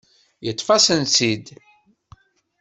Yeṭṭef-asen-tt-id. 0.45 1.45